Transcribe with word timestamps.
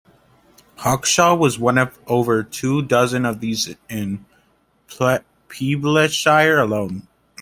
Hawkshaw 0.77 1.35
was 1.35 1.59
one 1.59 1.77
of 1.77 1.99
over 2.07 2.41
two 2.41 2.81
dozen 2.81 3.23
of 3.23 3.39
these 3.39 3.75
in 3.87 4.25
Peeblesshire 5.47 6.59
alone. 6.59 7.07